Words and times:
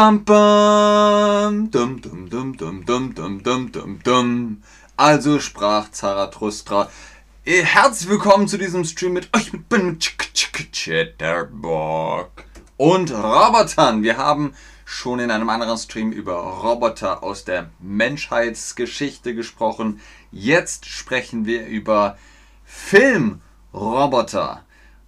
Bam, 0.00 0.24
bam. 0.24 1.70
Dum, 1.70 2.00
dum, 2.00 2.30
dum, 2.30 2.56
dum, 2.56 2.84
dum, 2.86 3.14
dum, 3.14 3.42
dum, 3.42 3.70
dum, 3.70 3.98
dum. 4.02 4.62
Also 4.96 5.40
sprach 5.40 5.90
Zarathustra. 5.90 6.88
Eh, 7.44 7.62
Herzlich 7.62 8.08
willkommen 8.08 8.48
zu 8.48 8.56
diesem 8.56 8.86
Stream 8.86 9.12
mit 9.12 9.28
euch. 9.36 9.52
Ich 9.52 9.62
bin 9.64 9.98
Chatterbock 10.72 12.30
und 12.78 13.12
Robotern. 13.12 14.02
Wir 14.02 14.16
haben 14.16 14.54
schon 14.86 15.20
in 15.20 15.30
einem 15.30 15.50
anderen 15.50 15.76
Stream 15.76 16.12
über 16.12 16.32
Roboter 16.32 17.22
aus 17.22 17.44
der 17.44 17.68
Menschheitsgeschichte 17.78 19.34
gesprochen. 19.34 20.00
Jetzt 20.32 20.86
sprechen 20.86 21.44
wir 21.44 21.66
über 21.66 22.16
Filmroboter. 22.64 24.64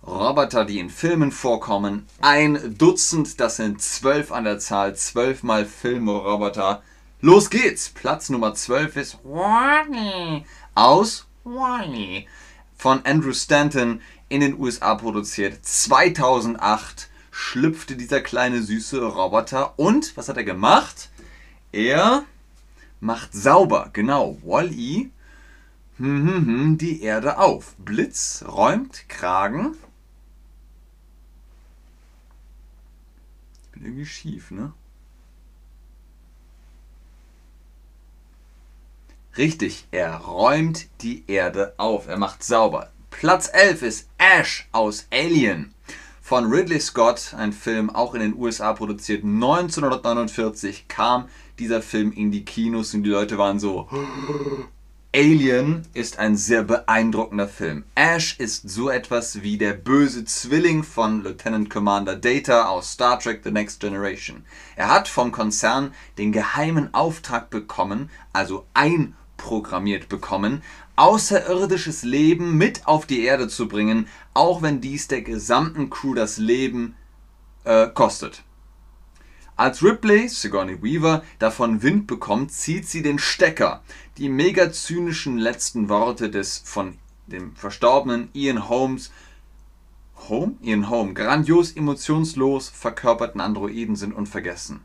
Roboter, 0.07 0.65
die 0.65 0.81
in 0.81 0.91
Filmen 0.91 1.31
vorkommen. 1.31 2.07
Ein 2.21 2.77
Dutzend, 2.77 3.39
das 3.39 3.57
sind 3.57 3.81
zwölf 3.81 4.33
an 4.33 4.45
der 4.45 4.59
Zahl. 4.59 4.97
Zwölfmal 4.97 5.65
Filmroboter. 5.65 6.83
Los 7.21 7.51
geht's! 7.51 7.89
Platz 7.89 8.29
Nummer 8.29 8.53
zwölf 8.55 8.97
ist 8.97 9.19
Wally 9.23 10.45
aus 10.75 11.27
Wally 11.45 12.27
von 12.77 13.05
Andrew 13.05 13.33
Stanton 13.33 14.01
in 14.29 14.41
den 14.41 14.59
USA 14.59 14.97
produziert. 14.97 15.65
2008 15.65 17.09
schlüpfte 17.31 17.95
dieser 17.95 18.21
kleine 18.21 18.61
süße 18.61 19.01
Roboter 19.05 19.79
und 19.79 20.17
was 20.17 20.29
hat 20.29 20.37
er 20.37 20.43
gemacht? 20.43 21.11
Er 21.71 22.25
macht 22.99 23.35
sauber, 23.35 23.91
genau, 23.93 24.37
Wally, 24.43 25.13
hm, 25.99 26.29
hm, 26.29 26.47
hm, 26.47 26.79
die 26.79 27.03
Erde 27.03 27.39
auf. 27.39 27.77
Blitz 27.79 28.45
räumt 28.49 29.09
Kragen 29.09 29.77
irgendwie 33.83 34.07
schief, 34.07 34.51
ne? 34.51 34.73
Richtig, 39.37 39.87
er 39.91 40.17
räumt 40.17 40.89
die 41.01 41.25
Erde 41.27 41.75
auf. 41.79 42.07
Er 42.07 42.19
macht 42.19 42.45
sauber. 42.45 42.91
Platz 43.11 43.49
11 43.53 43.83
ist 43.83 44.09
Ash 44.19 44.69
aus 44.73 45.07
Alien. 45.11 45.73
Von 46.21 46.53
Ridley 46.53 46.81
Scott, 46.81 47.35
ein 47.37 47.53
Film 47.53 47.91
auch 47.91 48.15
in 48.15 48.21
den 48.21 48.37
USA 48.37 48.75
produziert. 48.75 49.25
1949 49.25 50.87
kam 50.89 51.29
dieser 51.59 51.83
Film 51.83 52.13
in 52.13 52.31
die 52.31 52.45
Kinos 52.45 52.95
und 52.95 53.05
die 53.05 53.11
Leute 53.11 53.39
waren 53.39 53.59
so, 53.59 53.89
Alien 55.15 55.83
ist 55.93 56.19
ein 56.19 56.39
sehr 56.39 56.63
beeindruckender 56.63 57.47
Film. 57.47 57.85
Ash 57.95 58.41
ist 58.41 58.71
so 58.71 58.89
etwas 58.89 59.43
wie 59.43 59.59
der 59.59 59.75
böse 59.75 60.25
Zwilling 60.25 60.83
von 60.83 61.23
Lieutenant 61.23 61.69
Commander 61.69 62.17
Data 62.17 62.71
aus 62.71 62.93
Star 62.93 63.19
Trek 63.19 63.43
The 63.45 63.51
Next 63.51 63.81
Generation. 63.81 64.43
Er 64.75 64.89
hat 64.89 65.09
vom 65.09 65.31
Konzern 65.31 65.93
den 66.17 66.33
geheimen 66.33 66.95
Auftrag 66.95 67.51
bekommen, 67.51 68.09
also 68.33 68.65
einprogrammiert 68.73 70.09
bekommen, 70.09 70.63
außerirdisches 70.97 72.05
Leben 72.05 72.57
mit 72.57 72.87
auf 72.87 73.05
die 73.05 73.23
Erde 73.23 73.49
zu 73.49 73.69
bringen, 73.69 74.09
auch 74.33 74.63
wenn 74.63 74.81
dies 74.81 75.09
der 75.09 75.21
gesamten 75.21 75.91
Crew 75.91 76.15
das 76.15 76.39
Leben 76.39 76.97
äh, 77.65 77.87
kostet. 77.89 78.45
Als 79.63 79.81
Ripley, 79.81 80.29
Sigourney 80.29 80.83
Weaver, 80.83 81.23
davon 81.39 81.83
Wind 81.83 82.09
bekommt, 82.09 82.51
zieht 82.51 82.89
sie 82.89 83.01
den 83.01 83.21
Stecker. 83.21 83.81
Die 84.19 84.29
mega 84.29 84.73
zynischen 84.73 85.39
letzten 85.39 85.89
Worte 85.89 86.31
des 86.31 86.59
von 86.65 86.99
dem 87.29 87.55
verstorbenen 87.55 88.29
Ian 88.33 88.69
Holmes 88.69 89.13
Home? 90.29 90.57
Ian 90.63 90.91
Home, 90.91 91.15
grandios 91.15 91.71
emotionslos 91.77 92.71
verkörperten 92.71 93.41
Androiden 93.41 93.95
sind 93.95 94.13
unvergessen. 94.13 94.81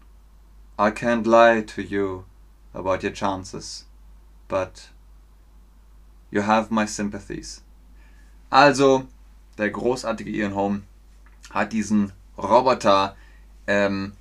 I 0.77 0.91
can't 0.91 1.25
lie 1.25 1.63
to 1.63 1.81
you 1.81 2.25
about 2.71 3.03
your 3.03 3.13
chances, 3.13 3.87
but 4.47 4.91
you 6.29 6.43
have 6.43 6.71
my 6.71 6.85
sympathies. 6.85 7.63
Also, 8.51 9.07
der 9.57 9.71
großartige 9.71 10.29
Ian 10.29 10.53
Home 10.53 10.83
hat 11.49 11.73
diesen 11.73 12.11
Roboter 12.37 13.15
ähm, 13.65 14.13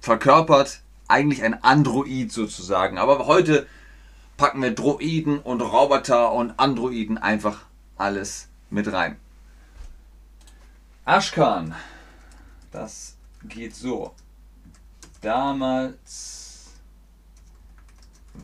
verkörpert 0.00 0.80
eigentlich 1.08 1.42
ein 1.42 1.62
Android 1.62 2.32
sozusagen. 2.32 2.98
Aber 2.98 3.26
heute 3.26 3.66
packen 4.36 4.62
wir 4.62 4.74
Droiden 4.74 5.38
und 5.38 5.60
Roboter 5.60 6.32
und 6.32 6.58
Androiden 6.58 7.18
einfach 7.18 7.66
alles 7.96 8.48
mit 8.70 8.90
rein. 8.92 9.16
Ashkan, 11.04 11.74
das 12.70 13.16
geht 13.44 13.74
so. 13.74 14.14
Damals 15.20 16.70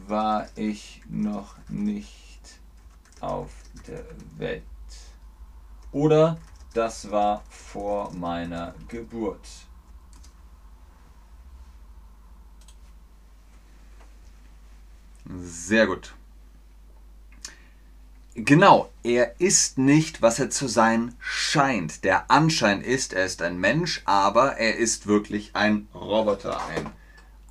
war 0.06 0.48
ich 0.56 1.02
noch 1.08 1.54
nicht 1.68 2.60
auf 3.20 3.50
der 3.86 4.04
Welt. 4.36 4.62
Oder 5.92 6.36
das 6.74 7.10
war 7.10 7.42
vor 7.48 8.12
meiner 8.12 8.74
Geburt. 8.88 9.65
Sehr 15.34 15.86
gut. 15.86 16.14
Genau, 18.34 18.90
er 19.02 19.40
ist 19.40 19.78
nicht, 19.78 20.20
was 20.20 20.38
er 20.38 20.50
zu 20.50 20.68
sein 20.68 21.14
scheint. 21.18 22.04
Der 22.04 22.30
Anschein 22.30 22.82
ist, 22.82 23.14
er 23.14 23.24
ist 23.24 23.40
ein 23.40 23.58
Mensch, 23.58 24.02
aber 24.04 24.58
er 24.58 24.76
ist 24.76 25.06
wirklich 25.06 25.52
ein 25.54 25.88
Roboter, 25.94 26.60
ein 26.68 26.92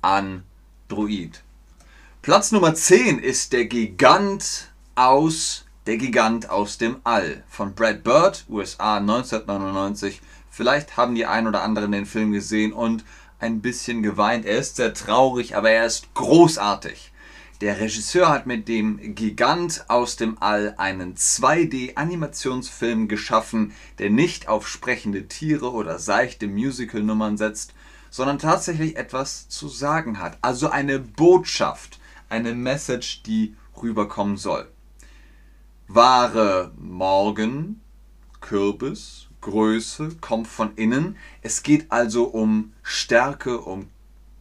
Android. 0.00 1.42
Platz 2.22 2.52
Nummer 2.52 2.74
10 2.74 3.18
ist 3.18 3.52
der 3.52 3.66
Gigant 3.66 4.68
aus 4.94 5.64
Der 5.86 5.98
Gigant 5.98 6.50
aus 6.50 6.78
dem 6.78 6.96
All 7.04 7.44
von 7.48 7.74
Brad 7.74 8.02
Bird, 8.02 8.44
USA 8.48 8.98
1999. 8.98 10.20
Vielleicht 10.50 10.96
haben 10.96 11.14
die 11.14 11.26
ein 11.26 11.46
oder 11.46 11.62
anderen 11.62 11.92
den 11.92 12.06
Film 12.06 12.32
gesehen 12.32 12.72
und 12.72 13.04
ein 13.38 13.60
bisschen 13.60 14.02
geweint. 14.02 14.46
Er 14.46 14.58
ist 14.58 14.76
sehr 14.76 14.94
traurig, 14.94 15.56
aber 15.56 15.70
er 15.70 15.86
ist 15.86 16.14
großartig. 16.14 17.12
Der 17.62 17.80
Regisseur 17.80 18.28
hat 18.28 18.46
mit 18.46 18.68
dem 18.68 19.14
Gigant 19.14 19.86
aus 19.88 20.16
dem 20.16 20.36
All 20.42 20.74
einen 20.76 21.14
2D-Animationsfilm 21.14 23.08
geschaffen, 23.08 23.72
der 23.98 24.10
nicht 24.10 24.46
auf 24.46 24.68
sprechende 24.68 25.26
Tiere 25.26 25.72
oder 25.72 25.98
seichte 25.98 26.48
Musical-Nummern 26.48 27.38
setzt, 27.38 27.72
sondern 28.10 28.38
tatsächlich 28.38 28.96
etwas 28.96 29.48
zu 29.48 29.68
sagen 29.68 30.18
hat. 30.18 30.36
Also 30.42 30.68
eine 30.68 30.98
Botschaft, 30.98 31.98
eine 32.28 32.52
Message, 32.54 33.22
die 33.22 33.56
rüberkommen 33.82 34.36
soll. 34.36 34.68
Wahre 35.88 36.72
Morgen, 36.76 37.80
Kürbis, 38.42 39.28
Größe, 39.40 40.16
kommt 40.20 40.46
von 40.46 40.74
innen. 40.74 41.16
Es 41.40 41.62
geht 41.62 41.90
also 41.90 42.24
um 42.24 42.74
Stärke, 42.82 43.58
um 43.62 43.88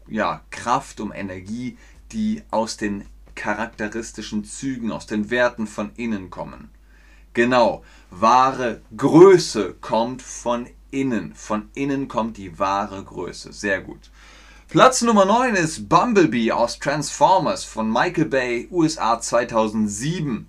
ja, 0.08 0.42
Kraft, 0.52 1.00
um 1.00 1.14
Energie, 1.14 1.78
die 2.12 2.44
aus 2.52 2.78
den 2.78 3.06
charakteristischen 3.36 4.46
Zügen, 4.46 4.92
aus 4.92 5.06
den 5.06 5.30
Werten 5.30 5.68
von 5.68 5.92
innen 5.96 6.30
kommen. 6.30 6.70
Genau, 7.34 7.84
wahre 8.12 8.82
Größe 8.96 9.76
kommt 9.82 10.22
von 10.22 10.68
innen. 10.92 11.36
Von 11.36 11.70
innen 11.74 12.08
kommt 12.08 12.38
die 12.38 12.58
wahre 12.58 13.04
Größe. 13.04 13.52
Sehr 13.52 13.82
gut. 13.82 14.10
Platz 14.70 15.02
Nummer 15.02 15.26
9 15.26 15.56
ist 15.56 15.90
Bumblebee 15.90 16.52
aus 16.52 16.80
Transformers 16.80 17.64
von 17.64 17.92
Michael 17.92 18.26
Bay, 18.26 18.68
USA 18.72 19.20
2007. 19.20 20.48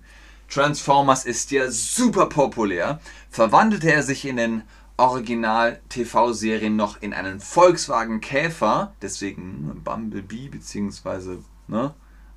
Transformers 0.49 1.25
ist 1.25 1.51
ja 1.51 1.69
super 1.69 2.27
populär. 2.27 2.99
Verwandelte 3.29 3.91
er 3.91 4.03
sich 4.03 4.25
in 4.25 4.37
den 4.37 4.63
Original-TV-Serien 4.97 6.75
noch 6.75 7.01
in 7.01 7.13
einen 7.13 7.39
Volkswagen 7.39 8.19
Käfer, 8.19 8.93
deswegen 9.01 9.81
Bumblebee 9.83 10.49
bzw. 10.49 11.37
Ne, 11.67 11.93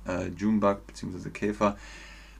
äh, 0.07 0.27
Junebug 0.29 0.85
bzw. 0.87 1.29
Käfer. 1.31 1.77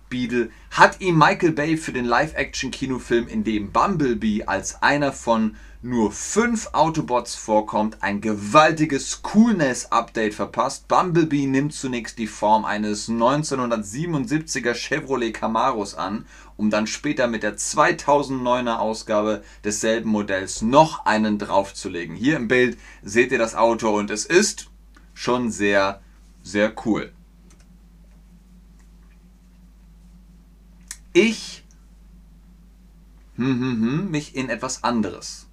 Beetle 0.09 0.51
hat 0.69 1.01
ihm 1.01 1.17
Michael 1.17 1.53
Bay 1.53 1.77
für 1.77 1.93
den 1.93 2.05
Live-Action-Kinofilm, 2.05 3.27
in 3.27 3.43
dem 3.43 3.71
Bumblebee 3.71 4.43
als 4.43 4.83
einer 4.83 5.13
von 5.13 5.55
nur 5.81 6.11
fünf 6.11 6.69
Autobots 6.73 7.33
vorkommt, 7.33 8.03
ein 8.03 8.21
gewaltiges 8.21 9.23
Coolness-Update 9.23 10.35
verpasst. 10.35 10.87
Bumblebee 10.87 11.47
nimmt 11.47 11.73
zunächst 11.73 12.19
die 12.19 12.27
Form 12.27 12.65
eines 12.65 13.09
1977er 13.09 14.75
Chevrolet 14.75 15.31
Camaros 15.31 15.95
an, 15.95 16.27
um 16.61 16.69
dann 16.69 16.85
später 16.85 17.25
mit 17.27 17.41
der 17.41 17.57
2009er 17.57 18.77
Ausgabe 18.77 19.43
desselben 19.63 20.11
Modells 20.11 20.61
noch 20.61 21.07
einen 21.07 21.39
draufzulegen. 21.39 22.15
Hier 22.15 22.37
im 22.37 22.47
Bild 22.47 22.77
seht 23.01 23.31
ihr 23.31 23.39
das 23.39 23.55
Auto 23.55 23.89
und 23.97 24.11
es 24.11 24.25
ist 24.25 24.69
schon 25.15 25.49
sehr, 25.49 26.01
sehr 26.43 26.71
cool. 26.85 27.11
Ich 31.13 31.63
hm, 33.37 33.59
hm, 33.59 33.81
hm, 33.81 34.11
mich 34.11 34.35
in 34.35 34.49
etwas 34.49 34.83
anderes. 34.83 35.47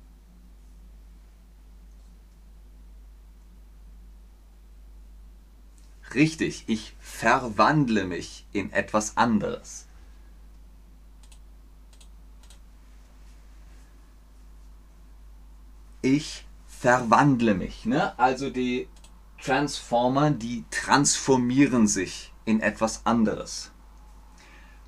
Richtig, 6.15 6.65
ich 6.67 6.95
verwandle 7.01 8.05
mich 8.05 8.45
in 8.53 8.73
etwas 8.75 9.17
anderes. 9.17 9.88
Ich 16.03 16.47
verwandle 16.67 17.55
mich. 17.55 17.85
Ne? 17.85 18.19
Also 18.19 18.51
die 18.51 18.89
Transformer, 19.43 20.31
die 20.31 20.65
transformieren 20.71 21.87
sich 21.87 22.33
in 22.45 22.61
etwas 22.61 23.05
anderes. 23.05 23.71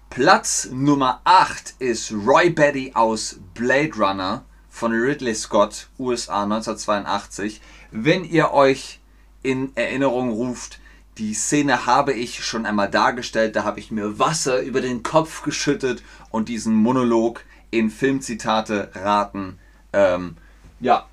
Platz 0.09 0.69
Nummer 0.73 1.21
8 1.25 1.75
ist 1.79 2.12
Roy 2.12 2.51
Betty 2.51 2.93
aus 2.95 3.39
Blade 3.55 3.95
Runner 3.97 4.45
von 4.69 4.93
Ridley 4.93 5.35
Scott, 5.35 5.89
USA 5.99 6.45
1982. 6.45 7.61
Wenn 7.91 8.25
ihr 8.25 8.53
euch 8.53 9.01
in 9.43 9.75
Erinnerung 9.77 10.31
ruft, 10.31 10.81
die 11.19 11.35
Szene 11.35 11.87
habe 11.87 12.13
ich 12.13 12.45
schon 12.45 12.67
einmal 12.67 12.91
dargestellt, 12.91 13.56
da 13.56 13.65
habe 13.65 13.79
ich 13.79 13.91
mir 13.91 14.19
Wasser 14.19 14.61
über 14.63 14.81
den 14.81 15.03
Kopf 15.03 15.43
geschüttet 15.43 16.03
und 16.31 16.49
diesen 16.49 16.75
Monolog 16.75 17.45
in 17.71 17.91
Filmzitate 17.91 18.91
raten, 18.95 19.59
ähm, 19.93 20.37
ja, 20.81 21.06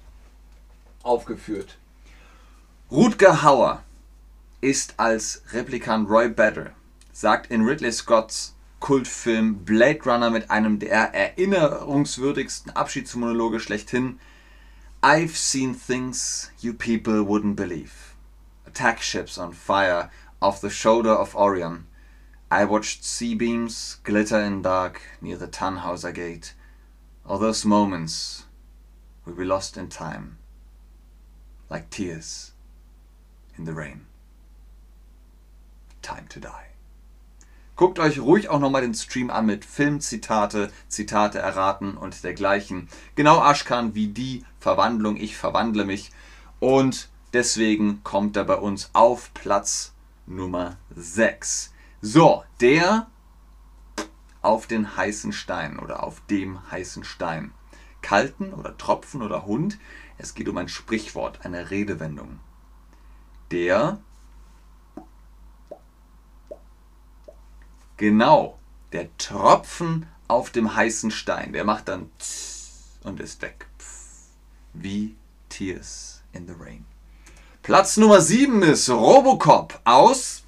aufgeführt. 1.04 1.78
Rutger 2.90 3.44
Hauer 3.44 3.84
ist 4.62 4.96
als 4.98 5.44
Replikant 5.52 6.10
Roy 6.10 6.30
Battle, 6.30 6.72
sagt 7.12 7.52
in 7.52 7.64
Ridley 7.64 7.92
Scotts 7.92 8.56
Kultfilm 8.80 9.66
Blade 9.66 10.00
Runner 10.06 10.30
mit 10.30 10.50
einem 10.50 10.80
der 10.80 11.14
erinnerungswürdigsten 11.14 12.76
Abschiedsmonologe 12.76 13.60
schlechthin. 13.60 14.20
I've 15.04 15.36
seen 15.36 15.76
things 15.76 16.52
you 16.60 16.74
people 16.74 17.26
wouldn't 17.26 17.56
believe. 17.56 18.16
Attack 18.66 19.02
ships 19.02 19.38
on 19.38 19.54
fire 19.54 20.10
off 20.42 20.62
the 20.62 20.70
shoulder 20.70 21.12
of 21.12 21.36
Orion. 21.36 21.88
I 22.50 22.66
watched 22.66 23.04
sea 23.04 23.36
beams 23.36 24.00
glitter 24.04 24.42
in 24.42 24.62
dark 24.62 25.02
near 25.22 25.38
the 25.38 25.48
Tannhauser 25.48 26.14
Gate. 26.14 26.54
All 27.26 27.40
those 27.40 27.66
moments 27.66 28.46
will 29.28 29.36
be 29.36 29.44
lost 29.44 29.78
in 29.78 29.90
time, 29.90 30.38
like 31.70 31.90
tears 31.90 32.54
in 33.58 33.66
the 33.66 33.74
rain. 33.74 34.06
Time 36.02 36.28
to 36.30 36.40
die. 36.40 36.68
Guckt 37.76 38.00
euch 38.00 38.20
ruhig 38.20 38.50
auch 38.50 38.60
nochmal 38.60 38.82
den 38.82 38.96
Stream 38.96 39.30
an 39.30 39.46
mit 39.46 39.66
Filmzitate, 39.66 40.72
Zitate 40.88 41.38
erraten 41.40 41.96
und 41.96 42.24
dergleichen. 42.24 42.88
Genau 43.16 43.40
Aschkan 43.40 43.94
wie 43.94 44.08
die 44.08 44.44
Verwandlung, 44.60 45.18
ich 45.18 45.38
verwandle 45.38 45.86
mich. 45.86 46.12
Und 46.60 47.10
deswegen 47.34 48.04
kommt 48.04 48.36
er 48.36 48.46
bei 48.46 48.56
uns 48.56 48.90
auf 48.94 49.32
Platz 49.36 49.94
Nummer 50.26 50.78
6. 50.96 51.72
So, 52.02 52.44
der 52.62 53.08
auf 54.42 54.66
den 54.66 54.96
heißen 54.96 55.34
Stein 55.34 55.78
oder 55.78 56.04
auf 56.04 56.22
dem 56.28 56.72
heißen 56.72 57.04
Stein. 57.04 57.52
Kalten 58.02 58.54
oder 58.54 58.78
Tropfen 58.78 59.22
oder 59.22 59.46
Hund. 59.46 59.78
Es 60.18 60.34
geht 60.34 60.48
um 60.48 60.58
ein 60.58 60.70
Sprichwort, 60.70 61.46
eine 61.46 61.70
Redewendung. 61.70 62.40
Der 63.52 64.00
Genau, 67.98 68.60
der 68.92 69.10
Tropfen 69.18 70.06
auf 70.28 70.52
dem 70.52 70.76
heißen 70.76 71.10
Stein, 71.10 71.52
der 71.52 71.64
macht 71.64 71.88
dann 71.88 72.12
und 73.04 73.20
ist 73.20 73.42
weg. 73.42 73.66
Wie 74.74 75.16
Tears 75.50 76.22
in 76.32 76.46
the 76.46 76.54
Rain. 76.60 76.86
Platz 77.64 77.98
Nummer 77.98 78.22
7 78.22 78.62
ist 78.62 78.90
Robocop 78.90 79.80
aus 79.84 80.44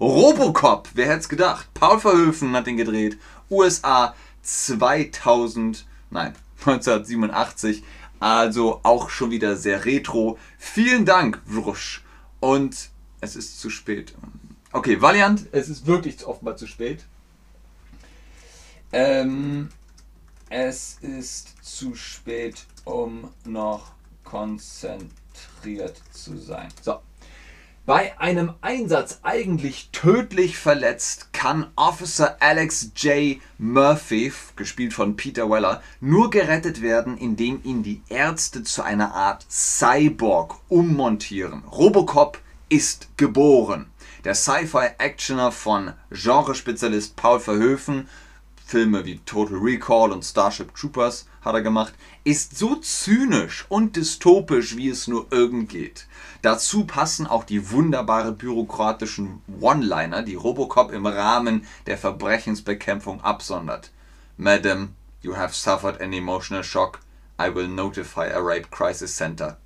Robocop. 0.00 0.88
Wer 0.94 1.06
hätte 1.06 1.20
es 1.20 1.28
gedacht? 1.28 1.72
Paul 1.72 2.00
Verhoeven 2.00 2.52
hat 2.56 2.66
den 2.66 2.76
gedreht. 2.76 3.16
USA 3.48 4.16
2000, 4.42 5.86
nein, 6.10 6.34
1987. 6.66 7.82
Also 8.20 8.80
auch 8.82 9.10
schon 9.10 9.30
wieder 9.30 9.56
sehr 9.56 9.84
retro. 9.84 10.38
Vielen 10.58 11.04
Dank, 11.04 11.40
Wrusch. 11.44 12.02
Und 12.40 12.90
es 13.20 13.36
ist 13.36 13.60
zu 13.60 13.68
spät. 13.70 14.14
Okay, 14.72 15.00
Valiant, 15.00 15.46
es 15.52 15.68
ist 15.68 15.86
wirklich 15.86 16.24
oftmals 16.24 16.60
zu 16.60 16.66
spät. 16.66 17.04
Ähm, 18.92 19.68
es 20.50 20.98
ist 21.00 21.54
zu 21.62 21.94
spät, 21.94 22.64
um 22.84 23.30
noch 23.44 23.92
konzentriert 24.24 26.00
zu 26.10 26.36
sein. 26.36 26.68
So. 26.80 27.00
Bei 27.84 28.18
einem 28.20 28.54
Einsatz 28.60 29.18
eigentlich 29.22 29.90
tödlich 29.90 30.56
verletzt, 30.56 31.31
kann 31.42 31.72
Officer 31.74 32.36
Alex 32.38 32.92
J. 32.94 33.40
Murphy, 33.58 34.32
gespielt 34.54 34.94
von 34.94 35.16
Peter 35.16 35.50
Weller, 35.50 35.82
nur 36.00 36.30
gerettet 36.30 36.82
werden, 36.82 37.18
indem 37.18 37.60
ihn 37.64 37.82
die 37.82 38.00
Ärzte 38.08 38.62
zu 38.62 38.84
einer 38.84 39.12
Art 39.12 39.44
Cyborg 39.50 40.54
ummontieren. 40.68 41.64
Robocop 41.64 42.38
ist 42.68 43.08
geboren 43.16 43.86
der 44.22 44.36
Sci-Fi-Actioner 44.36 45.50
von 45.50 45.94
Genrespezialist 46.12 47.16
Paul 47.16 47.40
Verhoeven, 47.40 48.08
Filme 48.72 49.04
wie 49.04 49.18
Total 49.18 49.58
Recall 49.58 50.12
und 50.12 50.24
Starship 50.24 50.74
Troopers 50.74 51.26
hat 51.42 51.54
er 51.54 51.60
gemacht, 51.60 51.92
ist 52.24 52.56
so 52.56 52.76
zynisch 52.76 53.66
und 53.68 53.96
dystopisch, 53.96 54.78
wie 54.78 54.88
es 54.88 55.06
nur 55.08 55.26
irgend 55.30 55.68
geht. 55.68 56.06
Dazu 56.40 56.86
passen 56.86 57.26
auch 57.26 57.44
die 57.44 57.70
wunderbare 57.70 58.32
bürokratischen 58.32 59.42
One-Liner, 59.60 60.22
die 60.22 60.36
Robocop 60.36 60.90
im 60.90 61.04
Rahmen 61.04 61.66
der 61.84 61.98
Verbrechensbekämpfung 61.98 63.20
absondert. 63.20 63.90
Madam, 64.38 64.94
you 65.20 65.36
have 65.36 65.54
suffered 65.54 66.00
an 66.00 66.14
emotional 66.14 66.64
shock. 66.64 67.00
I 67.38 67.54
will 67.54 67.68
notify 67.68 68.30
a 68.32 68.40
rape 68.40 68.68
crisis 68.70 69.14
center. 69.14 69.58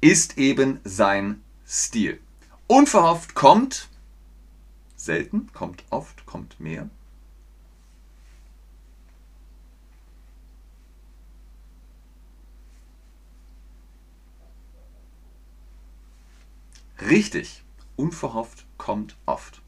Ist 0.00 0.38
eben 0.38 0.80
sein 0.82 1.44
Stil. 1.68 2.18
Unverhofft 2.66 3.36
kommt 3.36 3.90
selten, 4.96 5.52
kommt 5.52 5.84
oft, 5.90 6.26
kommt 6.26 6.58
mehr. 6.58 6.90
Richtig, 17.00 17.62
unverhofft 17.96 18.64
kommt 18.78 19.16
oft. 19.26 19.60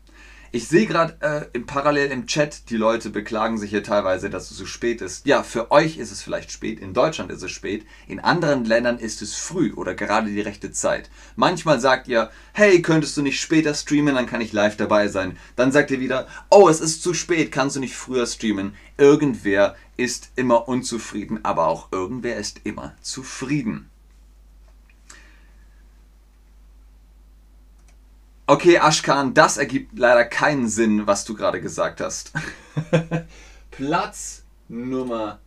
Ich 0.50 0.66
sehe 0.66 0.86
gerade 0.86 1.18
äh, 1.20 1.44
im 1.52 1.66
parallel 1.66 2.10
im 2.10 2.26
Chat, 2.26 2.70
die 2.70 2.78
Leute 2.78 3.10
beklagen 3.10 3.58
sich 3.58 3.68
hier 3.68 3.82
teilweise, 3.82 4.30
dass 4.30 4.50
es 4.50 4.56
zu 4.56 4.64
spät 4.64 5.02
ist. 5.02 5.26
Ja, 5.26 5.42
für 5.42 5.70
euch 5.70 5.98
ist 5.98 6.10
es 6.10 6.22
vielleicht 6.22 6.50
spät, 6.50 6.80
in 6.80 6.94
Deutschland 6.94 7.30
ist 7.30 7.42
es 7.42 7.50
spät, 7.50 7.84
in 8.06 8.18
anderen 8.18 8.64
Ländern 8.64 8.98
ist 8.98 9.20
es 9.20 9.34
früh 9.34 9.74
oder 9.74 9.94
gerade 9.94 10.30
die 10.30 10.40
rechte 10.40 10.72
Zeit. 10.72 11.10
Manchmal 11.36 11.80
sagt 11.80 12.08
ihr, 12.08 12.30
hey, 12.54 12.80
könntest 12.80 13.14
du 13.18 13.22
nicht 13.22 13.38
später 13.38 13.74
streamen, 13.74 14.14
dann 14.14 14.24
kann 14.24 14.40
ich 14.40 14.54
live 14.54 14.78
dabei 14.78 15.08
sein. 15.08 15.36
Dann 15.54 15.70
sagt 15.70 15.90
ihr 15.90 16.00
wieder, 16.00 16.26
oh, 16.48 16.70
es 16.70 16.80
ist 16.80 17.02
zu 17.02 17.12
spät, 17.12 17.52
kannst 17.52 17.76
du 17.76 17.80
nicht 17.80 17.94
früher 17.94 18.26
streamen. 18.26 18.74
Irgendwer 18.96 19.76
ist 19.98 20.30
immer 20.34 20.66
unzufrieden, 20.66 21.44
aber 21.44 21.68
auch 21.68 21.92
irgendwer 21.92 22.36
ist 22.36 22.62
immer 22.64 22.94
zufrieden. 23.02 23.90
Okay, 28.50 28.78
Ashkan, 28.78 29.34
das 29.34 29.58
ergibt 29.58 29.98
leider 29.98 30.24
keinen 30.24 30.68
Sinn, 30.68 31.06
was 31.06 31.26
du 31.26 31.34
gerade 31.34 31.60
gesagt 31.60 32.00
hast. 32.00 32.32
Platz 33.70 34.42
Nummer 34.68 35.38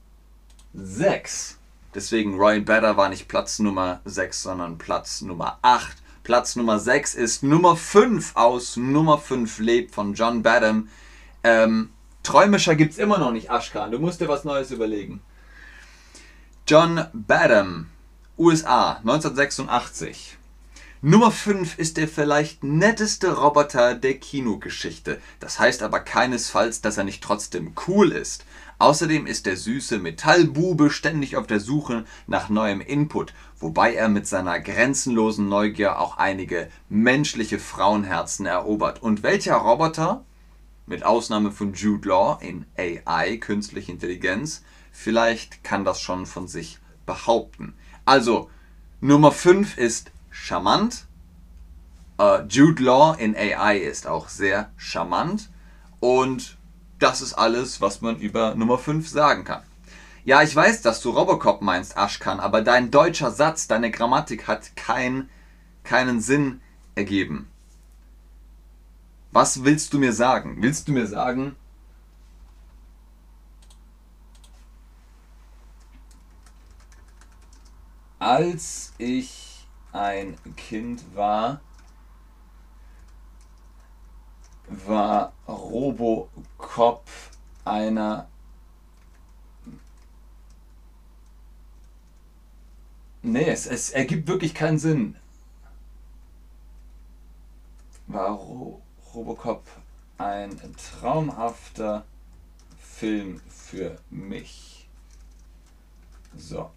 6. 0.75 1.57
Deswegen 1.95 2.35
Ryan 2.35 2.63
Bader 2.63 2.97
war 2.97 3.09
nicht 3.09 3.27
Platz 3.27 3.57
Nummer 3.57 4.01
6, 4.05 4.43
sondern 4.43 4.77
Platz 4.77 5.21
Nummer 5.21 5.57
8. 5.63 5.97
Platz 6.21 6.55
Nummer 6.55 6.77
6 6.77 7.15
ist 7.15 7.41
Nummer 7.41 7.75
5 7.75 8.35
aus 8.35 8.77
Nummer 8.77 9.17
5 9.17 9.57
lebt 9.57 9.95
von 9.95 10.13
John 10.13 10.43
Badham. 10.43 10.87
Ähm, 11.43 11.89
träumischer 12.21 12.75
gibt 12.75 12.91
es 12.91 12.99
immer 12.99 13.17
noch 13.17 13.31
nicht, 13.31 13.49
Ashkan. 13.49 13.89
Du 13.89 13.97
musst 13.97 14.21
dir 14.21 14.27
was 14.27 14.43
Neues 14.43 14.69
überlegen. 14.69 15.21
John 16.67 17.03
Badham, 17.13 17.87
USA, 18.37 18.97
1986. 18.97 20.37
Nummer 21.03 21.31
5 21.31 21.79
ist 21.79 21.97
der 21.97 22.07
vielleicht 22.07 22.63
netteste 22.63 23.35
Roboter 23.35 23.95
der 23.95 24.19
Kinogeschichte. 24.19 25.19
Das 25.39 25.57
heißt 25.57 25.81
aber 25.81 25.99
keinesfalls, 25.99 26.81
dass 26.81 26.97
er 26.97 27.03
nicht 27.03 27.23
trotzdem 27.23 27.73
cool 27.87 28.11
ist. 28.11 28.45
Außerdem 28.77 29.25
ist 29.25 29.47
der 29.47 29.57
süße 29.57 29.97
Metallbube 29.97 30.91
ständig 30.91 31.37
auf 31.37 31.47
der 31.47 31.59
Suche 31.59 32.05
nach 32.27 32.49
neuem 32.49 32.81
Input, 32.81 33.33
wobei 33.57 33.95
er 33.95 34.09
mit 34.09 34.27
seiner 34.27 34.59
grenzenlosen 34.59 35.49
Neugier 35.49 35.97
auch 35.97 36.17
einige 36.17 36.69
menschliche 36.87 37.57
Frauenherzen 37.57 38.45
erobert. 38.45 39.01
Und 39.01 39.23
welcher 39.23 39.55
Roboter, 39.55 40.23
mit 40.85 41.03
Ausnahme 41.03 41.51
von 41.51 41.73
Jude 41.73 42.09
Law 42.09 42.37
in 42.41 42.67
AI, 42.77 43.37
künstliche 43.37 43.91
Intelligenz, 43.91 44.63
vielleicht 44.91 45.63
kann 45.63 45.83
das 45.83 45.99
schon 45.99 46.27
von 46.27 46.47
sich 46.47 46.77
behaupten. 47.07 47.73
Also, 48.05 48.51
Nummer 48.99 49.31
5 49.31 49.79
ist 49.79 50.11
charmant, 50.41 51.05
Äh, 52.17 52.43
Jude 52.47 52.83
Law 52.83 53.15
in 53.17 53.35
AI 53.35 53.77
ist 53.77 54.05
auch 54.05 54.27
sehr 54.29 54.71
charmant. 54.77 55.49
Und 55.99 56.57
das 56.99 57.21
ist 57.21 57.33
alles, 57.33 57.81
was 57.81 58.01
man 58.01 58.17
über 58.17 58.55
Nummer 58.55 58.77
5 58.77 59.07
sagen 59.07 59.43
kann. 59.43 59.63
Ja, 60.23 60.43
ich 60.43 60.55
weiß, 60.55 60.81
dass 60.83 61.01
du 61.01 61.09
Robocop 61.11 61.61
meinst, 61.61 61.97
Ashkan, 61.97 62.39
aber 62.39 62.61
dein 62.61 62.91
deutscher 62.91 63.31
Satz, 63.31 63.67
deine 63.67 63.89
Grammatik 63.91 64.47
hat 64.47 64.75
kein, 64.75 65.29
keinen 65.83 66.21
Sinn 66.21 66.61
ergeben. 66.95 67.47
Was 69.31 69.63
willst 69.63 69.93
du 69.93 69.99
mir 69.99 70.13
sagen? 70.13 70.57
Willst 70.61 70.87
du 70.87 70.91
mir 70.91 71.07
sagen, 71.07 71.55
als 78.19 78.93
ich 78.99 79.50
ein 79.93 80.37
Kind 80.55 81.15
war, 81.15 81.61
war 84.67 85.33
Robocop 85.47 87.03
einer 87.65 88.27
Nee, 93.23 93.49
es, 93.49 93.67
es 93.67 93.91
ergibt 93.91 94.27
wirklich 94.27 94.53
keinen 94.53 94.79
Sinn. 94.79 95.15
War 98.07 98.31
Ro 98.31 98.81
Robocop 99.13 99.63
ein 100.17 100.57
traumhafter 100.77 102.05
Film 102.79 103.41
für 103.49 103.99
mich? 104.09 104.87
So. 106.35 106.71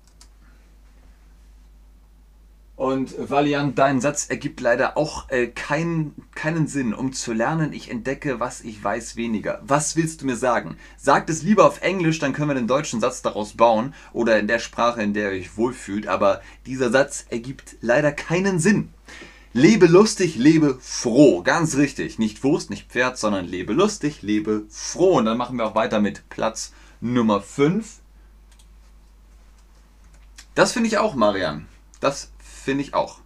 Und 2.85 3.15
Valiant, 3.31 3.79
dein 3.79 4.03
Satz 4.03 4.27
ergibt 4.29 4.61
leider 4.61 4.99
auch 4.99 5.31
äh, 5.31 5.47
kein, 5.47 6.13
keinen 6.35 6.67
Sinn. 6.67 6.93
Um 6.93 7.15
zu 7.15 7.33
lernen, 7.33 7.73
ich 7.73 7.91
entdecke, 7.91 8.41
was 8.41 8.61
ich 8.61 8.85
weiß, 8.85 9.17
weniger. 9.17 9.63
Was 9.67 9.97
willst 9.97 10.21
du 10.21 10.27
mir 10.27 10.37
sagen? 10.37 10.77
Sagt 10.99 11.31
es 11.31 11.43
lieber 11.43 11.65
auf 11.65 11.81
Englisch, 11.81 12.19
dann 12.19 12.35
können 12.35 12.51
wir 12.51 12.55
den 12.55 12.67
deutschen 12.67 13.01
Satz 13.01 13.23
daraus 13.23 13.55
bauen. 13.55 13.95
Oder 14.13 14.39
in 14.39 14.49
der 14.49 14.59
Sprache, 14.59 15.03
in 15.03 15.15
der 15.15 15.33
ihr 15.33 15.41
euch 15.41 15.57
wohlfühlt. 15.57 16.07
Aber 16.09 16.43
dieser 16.67 16.91
Satz 16.91 17.25
ergibt 17.31 17.77
leider 17.81 18.13
keinen 18.13 18.59
Sinn. 18.59 18.91
Lebe 19.55 19.87
lustig, 19.87 20.37
lebe 20.37 20.77
froh. 20.79 21.41
Ganz 21.41 21.77
richtig. 21.77 22.19
Nicht 22.19 22.45
Wurst, 22.45 22.69
nicht 22.69 22.91
Pferd, 22.91 23.17
sondern 23.17 23.47
lebe 23.47 23.73
lustig, 23.73 24.21
lebe 24.21 24.67
froh. 24.69 25.17
Und 25.17 25.25
dann 25.25 25.39
machen 25.39 25.57
wir 25.57 25.65
auch 25.65 25.75
weiter 25.75 26.01
mit 26.01 26.29
Platz 26.29 26.75
Nummer 27.01 27.41
5. 27.41 28.01
Das 30.55 30.73
finde 30.73 30.89
ich 30.89 30.99
auch, 30.99 31.15
Marian. 31.15 31.67
Das 32.01 32.29
finde 32.65 32.83
ich 32.83 32.95
auch. 32.95 33.19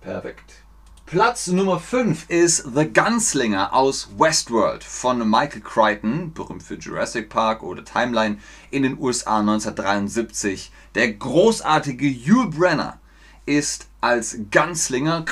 Perfekt. 0.00 0.60
Platz 1.06 1.48
Nummer 1.48 1.80
5 1.80 2.30
ist 2.30 2.68
The 2.72 2.86
Gunslinger 2.86 3.74
aus 3.74 4.10
Westworld 4.16 4.84
von 4.84 5.28
Michael 5.28 5.60
Crichton, 5.60 6.32
berühmt 6.32 6.62
für 6.62 6.76
Jurassic 6.76 7.28
Park 7.28 7.64
oder 7.64 7.84
Timeline, 7.84 8.38
in 8.70 8.84
den 8.84 8.96
USA 8.96 9.40
1973. 9.40 10.70
Der 10.94 11.12
großartige 11.14 12.06
Yul 12.06 12.50
Brenner 12.50 13.00
ist 13.44 13.88
als 14.00 14.38
Gunslinger 14.52 15.24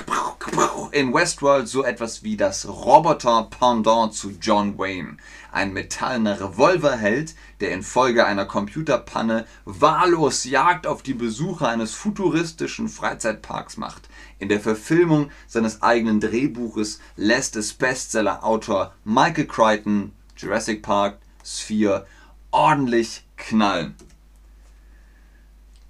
in 0.92 1.12
Westworld 1.12 1.68
so 1.68 1.84
etwas 1.84 2.22
wie 2.22 2.36
das 2.36 2.66
Roboter-Pendant 2.66 4.14
zu 4.14 4.30
John 4.40 4.78
Wayne. 4.78 5.16
Ein 5.52 5.72
metallener 5.72 6.40
Revolverheld, 6.40 7.34
der 7.60 7.72
infolge 7.72 8.24
einer 8.24 8.46
Computerpanne 8.46 9.46
wahllos 9.64 10.44
Jagd 10.44 10.86
auf 10.86 11.02
die 11.02 11.14
Besucher 11.14 11.68
eines 11.68 11.92
futuristischen 11.92 12.88
Freizeitparks 12.88 13.76
macht. 13.76 14.08
In 14.38 14.48
der 14.48 14.60
Verfilmung 14.60 15.30
seines 15.46 15.82
eigenen 15.82 16.20
Drehbuches 16.20 17.00
lässt 17.16 17.56
es 17.56 17.74
Bestseller-Autor 17.74 18.94
Michael 19.04 19.46
Crichton 19.46 20.12
Jurassic 20.36 20.82
Park 20.82 21.18
Sphere 21.44 22.06
ordentlich 22.50 23.24
knallen. 23.36 23.94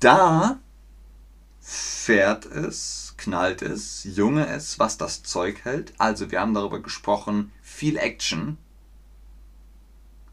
Da 0.00 0.58
fährt 1.60 2.46
es, 2.46 3.07
knallt 3.18 3.60
es, 3.60 4.04
junge 4.04 4.46
es, 4.46 4.78
was 4.78 4.96
das 4.96 5.22
Zeug 5.22 5.64
hält. 5.64 5.92
Also 5.98 6.30
wir 6.30 6.40
haben 6.40 6.54
darüber 6.54 6.80
gesprochen, 6.80 7.52
viel 7.60 7.98
Action. 7.98 8.56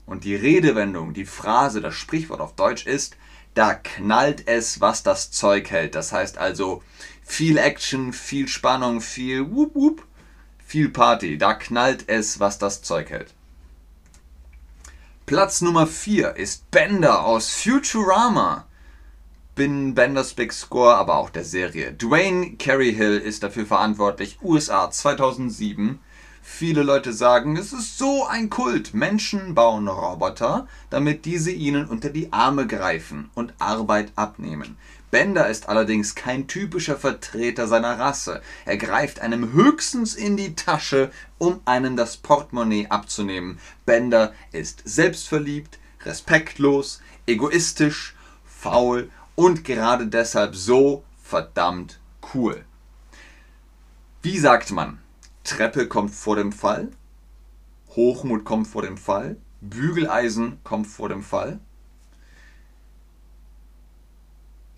Und 0.06 0.24
die 0.24 0.36
Redewendung, 0.36 1.14
die 1.14 1.26
Phrase, 1.26 1.82
das 1.82 1.96
Sprichwort 1.96 2.40
auf 2.40 2.56
Deutsch 2.56 2.86
ist, 2.86 3.18
da 3.56 3.74
knallt 3.74 4.48
es, 4.48 4.80
was 4.80 5.04
das 5.04 5.32
Zeug 5.32 5.72
hält. 5.72 5.96
Das 5.96 6.12
heißt 6.12 6.38
also 6.38 6.84
viel 7.24 7.58
Action, 7.58 8.14
viel 8.14 8.48
Spannung, 8.48 9.02
viel 9.02 9.52
Wup 9.52 9.76
Wup, 9.76 10.06
viel 10.64 10.90
Party. 10.90 11.38
Da 11.38 11.56
knallt 11.56 12.08
es, 12.08 12.40
was 12.40 12.60
das 12.60 12.82
Zeug 12.84 13.10
hält. 13.10 13.34
Platz 15.26 15.62
Nummer 15.62 15.88
4 15.88 16.36
ist 16.36 16.70
Bender 16.70 17.26
aus 17.26 17.50
Futurama 17.50 18.68
bin 19.56 19.96
Benders 19.96 20.34
Big 20.34 20.52
Score, 20.52 20.96
aber 20.96 21.16
auch 21.16 21.30
der 21.30 21.46
Serie. 21.46 21.94
Dwayne 21.94 22.58
Carey 22.58 22.94
Hill 22.94 23.18
ist 23.18 23.42
dafür 23.42 23.66
verantwortlich. 23.66 24.38
USA 24.44 24.92
2007. 24.92 26.00
Viele 26.42 26.84
Leute 26.84 27.14
sagen, 27.14 27.58
es 27.58 27.74
ist 27.74 27.98
so 27.98 28.26
ein 28.28 28.50
Kult. 28.50 28.94
Menschen 28.94 29.56
bauen 29.56 29.88
Roboter, 29.88 30.68
damit 30.90 31.26
diese 31.26 31.52
ihnen 31.52 31.88
unter 31.88 32.10
die 32.10 32.32
Arme 32.34 32.68
greifen 32.68 33.32
und 33.34 33.54
Arbeit 33.58 34.12
abnehmen. 34.16 34.78
Bender 35.10 35.48
ist 35.48 35.70
allerdings 35.70 36.14
kein 36.14 36.48
typischer 36.48 36.98
Vertreter 36.98 37.68
seiner 37.68 37.98
Rasse. 37.98 38.42
Er 38.66 38.76
greift 38.76 39.22
einem 39.22 39.54
höchstens 39.54 40.14
in 40.14 40.36
die 40.36 40.56
Tasche, 40.56 41.12
um 41.38 41.62
einen 41.64 41.96
das 41.96 42.18
Portemonnaie 42.18 42.88
abzunehmen. 42.90 43.58
Bender 43.86 44.34
ist 44.52 44.82
selbstverliebt, 44.84 45.80
respektlos, 46.04 47.02
egoistisch, 47.26 48.16
faul 48.46 49.10
und 49.36 49.64
gerade 49.64 50.08
deshalb 50.08 50.56
so 50.56 51.04
verdammt 51.22 52.00
cool. 52.34 52.66
Wie 54.22 54.40
sagt 54.40 54.72
man? 54.72 55.00
Treppe 55.44 55.88
kommt 55.88 56.12
vor 56.12 56.36
dem 56.36 56.52
Fall, 56.52 56.90
Hochmut 57.96 58.44
kommt 58.44 58.68
vor 58.68 58.82
dem 58.82 58.98
Fall, 58.98 59.38
Bügeleisen 59.62 60.60
kommt 60.64 60.88
vor 60.88 61.10
dem 61.10 61.22
Fall. 61.22 61.60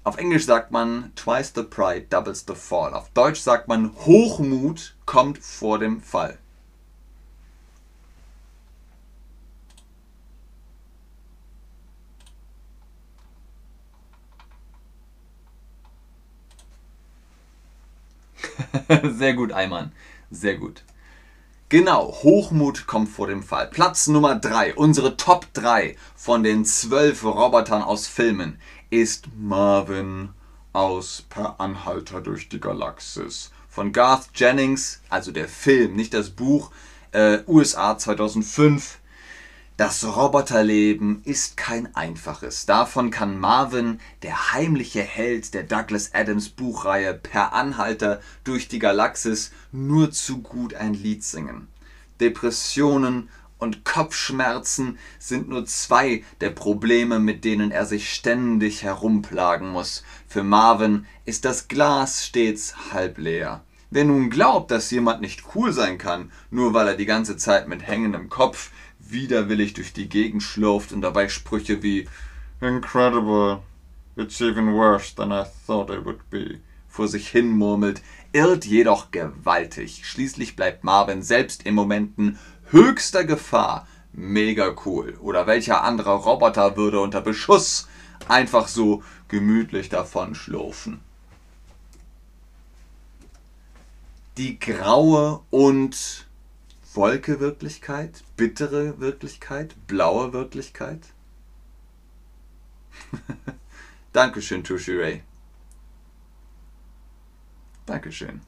Auf 0.04 0.18
Englisch 0.18 0.46
sagt 0.46 0.72
man 0.72 1.12
twice 1.16 1.52
the 1.54 1.64
pride 1.64 2.08
doubles 2.10 2.46
the 2.48 2.56
fall. 2.56 2.94
Auf 2.94 3.10
Deutsch 3.10 3.42
sagt 3.42 3.68
man 3.68 3.94
Hochmut 4.06 4.96
kommt 5.06 5.38
vor 5.40 5.80
dem 5.80 6.02
Fall. 6.02 6.38
Sehr 19.04 19.34
gut, 19.34 19.52
Eimann. 19.52 19.92
Sehr 20.32 20.58
gut. 20.58 20.84
Genau, 21.70 22.14
Hochmut 22.24 22.88
kommt 22.88 23.10
vor 23.10 23.28
dem 23.28 23.44
Fall. 23.44 23.68
Platz 23.68 24.08
Nummer 24.08 24.36
3, 24.36 24.76
unsere 24.76 25.18
Top 25.18 25.48
3 25.54 25.98
von 26.16 26.44
den 26.44 26.64
12 26.64 27.26
Robotern 27.26 27.82
aus 27.82 28.08
Filmen 28.08 28.58
ist 28.90 29.28
Marvin 29.38 30.30
aus 30.72 31.26
Per 31.30 31.60
Anhalter 31.60 32.22
durch 32.22 32.48
die 32.48 32.62
Galaxis. 32.62 33.52
Von 33.68 33.92
Garth 33.92 34.30
Jennings, 34.34 35.02
also 35.10 35.32
der 35.32 35.50
Film, 35.50 35.96
nicht 35.96 36.14
das 36.14 36.30
Buch, 36.30 36.72
äh, 37.12 37.40
USA 37.48 37.98
2005. 37.98 39.00
Das 39.78 40.04
Roboterleben 40.04 41.22
ist 41.24 41.56
kein 41.56 41.96
einfaches. 41.96 42.66
Davon 42.66 43.12
kann 43.12 43.40
Marvin, 43.40 44.00
der 44.24 44.52
heimliche 44.52 45.04
Held 45.04 45.54
der 45.54 45.62
Douglas 45.62 46.16
Adams 46.16 46.50
Buchreihe 46.50 47.14
Per 47.14 47.54
Anhalter 47.54 48.20
durch 48.44 48.68
die 48.68 48.80
Galaxis, 48.80 49.52
nur 49.72 50.10
zu 50.10 50.42
gut 50.42 50.74
ein 50.74 50.96
Lied 50.96 51.24
singen. 51.24 51.68
Depressionen 52.20 53.30
und 53.60 53.86
Kopfschmerzen 53.86 54.98
sind 55.20 55.48
nur 55.48 55.68
zwei 55.68 56.24
der 56.42 56.50
Probleme, 56.50 57.20
mit 57.20 57.46
denen 57.46 57.70
er 57.70 57.86
sich 57.86 58.12
ständig 58.12 58.82
herumplagen 58.82 59.70
muss. 59.70 60.04
Für 60.28 60.42
Marvin 60.42 61.06
ist 61.26 61.46
das 61.46 61.68
Glas 61.68 62.26
stets 62.26 62.94
halb 62.94 63.20
leer. 63.20 63.64
Wer 63.90 64.04
nun 64.04 64.30
glaubt, 64.30 64.72
dass 64.72 64.92
jemand 64.92 65.22
nicht 65.22 65.44
cool 65.56 65.72
sein 65.72 65.98
kann, 65.98 66.32
nur 66.50 66.74
weil 66.74 66.90
er 66.90 66.96
die 66.96 67.06
ganze 67.06 67.38
Zeit 67.38 67.70
mit 67.70 67.88
hängendem 67.88 68.28
Kopf 68.28 68.72
widerwillig 69.12 69.74
durch 69.74 69.94
die 69.94 70.10
Gegend 70.10 70.44
schlurft 70.44 70.92
und 70.92 71.02
dabei 71.02 71.30
Sprüche 71.30 71.84
wie 71.84 72.08
Incredible, 72.62 73.62
it's 74.16 74.42
even 74.42 74.74
worse 74.74 75.16
than 75.16 75.32
I 75.32 75.46
thought 75.66 75.90
it 75.90 76.06
would 76.06 76.30
be 76.30 76.60
vor 76.88 77.08
sich 77.08 77.30
hin 77.30 77.52
murmelt, 77.52 78.02
irrt 78.34 78.66
jedoch 78.66 79.12
gewaltig. 79.12 80.02
Schließlich 80.06 80.56
bleibt 80.56 80.84
Marvin 80.84 81.22
selbst 81.22 81.64
in 81.64 81.76
Momenten 81.76 82.40
höchster 82.72 83.24
Gefahr 83.24 83.88
mega 84.14 84.76
cool. 84.86 85.16
Oder 85.22 85.46
welcher 85.46 85.84
andere 85.84 86.16
Roboter 86.16 86.76
würde 86.76 87.00
unter 87.00 87.22
Beschuss 87.22 87.88
einfach 88.28 88.68
so 88.68 89.04
gemütlich 89.28 89.90
davon 89.90 90.34
schlurfen? 90.34 91.02
die 94.38 94.60
graue 94.60 95.42
und 95.50 96.27
Wolke 96.98 97.40
Wirklichkeit, 97.40 98.24
bittere 98.38 99.00
Wirklichkeit, 99.00 99.76
blaue 99.86 100.34
Wirklichkeit. 100.34 101.02
Dankeschön, 104.14 104.64
Tushi 104.64 104.98
Ray. 104.98 105.24
Dankeschön. 107.86 108.42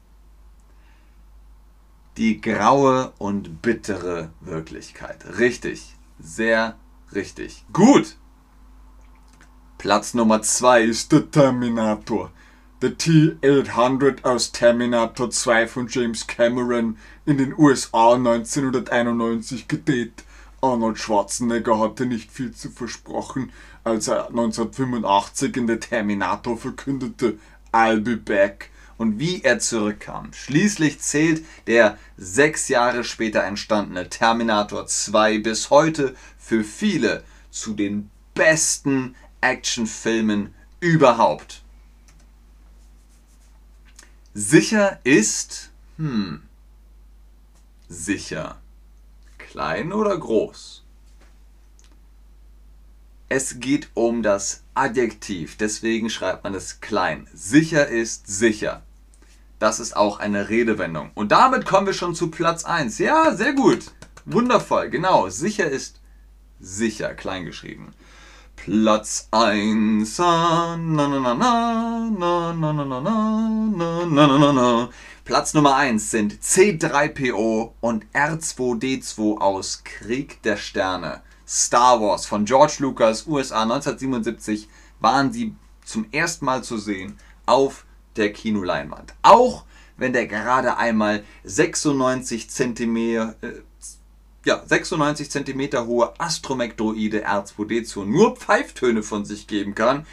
Die 2.16 2.40
graue 2.40 3.12
und 3.18 3.62
bittere 3.62 4.32
Wirklichkeit. 4.40 5.38
Richtig. 5.38 5.94
Sehr 6.18 6.76
richtig. 7.14 7.64
Gut. 7.72 8.16
Platz 9.78 10.12
Nummer 10.12 10.42
2 10.42 10.82
ist 10.82 11.12
der 11.12 11.30
Terminator. 11.30 12.32
Der 12.82 12.96
T-800 12.96 14.24
aus 14.24 14.52
Terminator 14.52 15.30
2 15.30 15.66
von 15.66 15.86
James 15.86 16.26
Cameron 16.26 16.96
in 17.26 17.36
den 17.36 17.52
USA 17.58 18.14
1991 18.14 19.68
gedreht. 19.68 20.24
Arnold 20.62 20.98
Schwarzenegger 20.98 21.78
hatte 21.78 22.06
nicht 22.06 22.32
viel 22.32 22.52
zu 22.54 22.70
versprochen, 22.70 23.52
als 23.84 24.08
er 24.08 24.28
1985 24.28 25.58
in 25.58 25.66
der 25.66 25.78
Terminator 25.78 26.56
verkündete, 26.56 27.38
I'll 27.70 28.00
be 28.00 28.16
back 28.16 28.70
und 28.96 29.18
wie 29.18 29.42
er 29.42 29.58
zurückkam. 29.58 30.32
Schließlich 30.32 31.00
zählt 31.00 31.44
der 31.66 31.98
sechs 32.16 32.68
Jahre 32.68 33.04
später 33.04 33.44
entstandene 33.44 34.08
Terminator 34.08 34.86
2 34.86 35.40
bis 35.40 35.68
heute 35.68 36.16
für 36.38 36.64
viele 36.64 37.24
zu 37.50 37.74
den 37.74 38.08
besten 38.32 39.16
Actionfilmen 39.42 40.54
überhaupt. 40.80 41.62
Sicher 44.42 45.00
ist, 45.04 45.68
hm, 45.98 46.40
sicher. 47.90 48.56
Klein 49.36 49.92
oder 49.92 50.16
groß? 50.16 50.82
Es 53.28 53.60
geht 53.60 53.90
um 53.92 54.22
das 54.22 54.62
Adjektiv, 54.72 55.58
deswegen 55.58 56.08
schreibt 56.08 56.42
man 56.44 56.54
es 56.54 56.80
klein. 56.80 57.28
Sicher 57.34 57.88
ist 57.88 58.28
sicher. 58.28 58.80
Das 59.58 59.78
ist 59.78 59.94
auch 59.94 60.20
eine 60.20 60.48
Redewendung. 60.48 61.10
Und 61.14 61.32
damit 61.32 61.66
kommen 61.66 61.86
wir 61.86 61.92
schon 61.92 62.14
zu 62.14 62.30
Platz 62.30 62.64
1. 62.64 62.96
Ja, 62.96 63.36
sehr 63.36 63.52
gut. 63.52 63.92
Wundervoll, 64.24 64.88
genau. 64.88 65.28
Sicher 65.28 65.68
ist 65.68 66.00
sicher, 66.60 67.12
klein 67.12 67.44
geschrieben. 67.44 67.92
Platz 68.64 69.26
1. 69.32 70.04
Na, 70.18 70.76
na, 70.76 71.08
na, 71.08 71.34
na, 71.34 72.10
na, 72.10 72.52
na, 72.52 72.72
na, 72.72 72.84
na, 72.84 73.00
na, 73.00 74.06
na, 74.06 74.38
na, 74.38 74.52
na. 74.52 74.88
Platz 75.24 75.54
Nummer 75.54 75.76
1 75.76 75.98
sind 75.98 76.34
C3PO 76.42 77.72
und 77.80 78.04
R2D2 78.12 79.38
aus 79.38 79.82
Krieg 79.82 80.42
der 80.42 80.58
Sterne. 80.58 81.22
Star 81.48 82.02
Wars 82.02 82.26
von 82.26 82.44
George 82.44 82.76
Lucas, 82.80 83.26
USA 83.26 83.62
1977, 83.62 84.68
waren 85.00 85.32
sie 85.32 85.54
zum 85.82 86.06
ersten 86.12 86.44
Mal 86.44 86.62
zu 86.62 86.76
sehen 86.76 87.16
auf 87.46 87.86
der 88.16 88.30
Kinoleinwand. 88.30 89.14
Auch 89.22 89.64
wenn 89.96 90.12
der 90.12 90.26
gerade 90.26 90.76
einmal 90.76 91.24
96 91.44 92.50
cm, 92.50 92.96
äh, 92.96 93.32
ja, 94.44 94.62
96 94.64 95.30
cm 95.30 95.86
hohe 95.86 96.14
Astromech-Droide 96.18 97.26
R2D2 97.26 98.04
nur 98.04 98.36
Pfeiftöne 98.36 99.02
von 99.02 99.24
sich 99.24 99.46
geben 99.46 99.74
kann, 99.74 100.06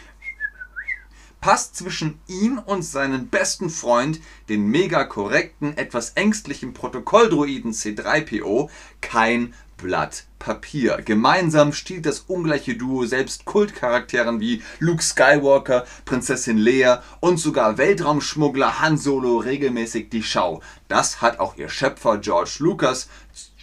passt 1.39 1.75
zwischen 1.75 2.19
ihm 2.28 2.58
und 2.58 2.84
seinen 2.84 3.28
besten 3.28 3.69
Freund, 3.69 4.19
den 4.49 4.67
mega 4.67 5.04
korrekten, 5.04 5.78
etwas 5.78 6.12
ängstlichen 6.12 6.73
Protokolldroiden 6.73 7.71
C3PO, 7.71 8.69
kein 9.02 9.54
Blatt 9.78 10.25
Papier. 10.39 11.02
Gemeinsam 11.06 11.71
stiehlt 11.71 12.08
das 12.08 12.21
ungleiche 12.21 12.75
Duo 12.75 13.06
selbst 13.06 13.45
Kultcharakteren 13.45 14.39
wie 14.39 14.63
Luke 14.80 15.04
Skywalker, 15.04 15.86
Prinzessin 16.06 16.58
Leia 16.58 17.04
und 17.19 17.38
sogar 17.38 17.78
Weltraumschmuggler 17.78 18.82
Han 18.82 18.97
Solo 18.97 19.38
regelmäßig 19.38 20.10
die 20.10 20.23
Schau. 20.23 20.62
Das 20.88 21.21
hat 21.21 21.39
auch 21.39 21.58
ihr 21.58 21.69
Schöpfer 21.69 22.17
George 22.17 22.56
Lucas 22.60 23.08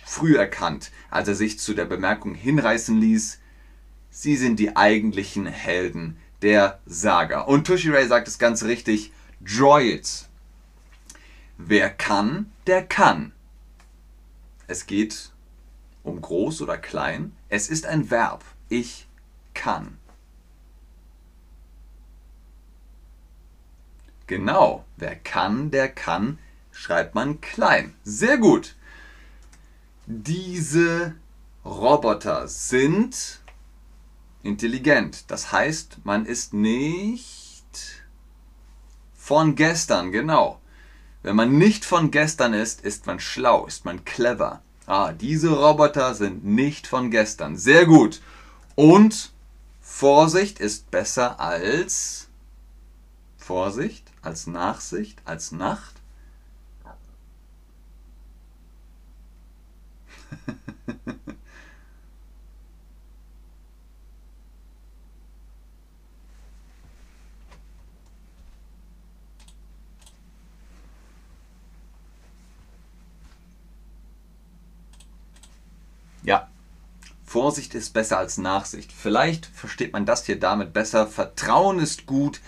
früh 0.04 0.36
erkannt, 0.36 0.90
als 1.10 1.28
er 1.28 1.34
sich 1.34 1.58
zu 1.58 1.74
der 1.74 1.86
Bemerkung 1.86 2.34
hinreißen 2.34 3.00
ließ, 3.00 3.38
sie 4.10 4.36
sind 4.36 4.58
die 4.58 4.76
eigentlichen 4.76 5.46
Helden 5.46 6.18
der 6.42 6.80
Saga. 6.86 7.40
Und 7.40 7.66
Tushiray 7.66 8.06
sagt 8.06 8.28
es 8.28 8.38
ganz 8.38 8.64
richtig, 8.64 9.12
Droids. 9.40 10.28
Wer 11.56 11.90
kann, 11.90 12.52
der 12.66 12.84
kann. 12.84 13.32
Es 14.66 14.86
geht 14.86 15.30
um 16.02 16.20
groß 16.20 16.62
oder 16.62 16.78
klein. 16.78 17.32
Es 17.48 17.68
ist 17.68 17.86
ein 17.86 18.10
Verb. 18.10 18.44
Ich 18.68 19.06
kann. 19.54 19.98
Genau, 24.26 24.84
wer 24.96 25.16
kann, 25.16 25.70
der 25.70 25.88
kann, 25.88 26.38
schreibt 26.72 27.14
man 27.14 27.40
klein. 27.40 27.94
Sehr 28.04 28.38
gut. 28.38 28.74
Diese 30.06 31.14
Roboter 31.64 32.46
sind 32.46 33.40
intelligent. 34.42 35.24
Das 35.28 35.50
heißt, 35.52 36.04
man 36.04 36.26
ist 36.26 36.52
nicht 36.52 38.04
von 39.14 39.54
gestern, 39.54 40.12
genau. 40.12 40.60
Wenn 41.22 41.36
man 41.36 41.56
nicht 41.56 41.86
von 41.86 42.10
gestern 42.10 42.52
ist, 42.52 42.82
ist 42.82 43.06
man 43.06 43.18
schlau, 43.18 43.64
ist 43.66 43.86
man 43.86 44.04
clever. 44.04 44.62
Ah, 44.86 45.12
diese 45.12 45.48
Roboter 45.48 46.14
sind 46.14 46.44
nicht 46.44 46.86
von 46.86 47.10
gestern. 47.10 47.56
Sehr 47.56 47.86
gut. 47.86 48.20
Und 48.74 49.32
Vorsicht 49.80 50.60
ist 50.60 50.90
besser 50.90 51.40
als 51.40 52.28
Vorsicht, 53.38 54.04
als 54.20 54.46
Nachsicht, 54.46 55.22
als 55.24 55.52
Nacht. 55.52 55.93
Ja, 76.24 76.48
Vorsicht 77.26 77.74
ist 77.74 77.92
besser 77.92 78.18
als 78.18 78.38
Nachsicht. 78.38 78.92
Vielleicht 78.92 79.46
versteht 79.46 79.92
man 79.92 80.06
das 80.06 80.24
hier 80.24 80.40
damit 80.40 80.72
besser. 80.72 81.06
Vertrauen 81.06 81.78
ist 81.78 82.06
gut, 82.06 82.40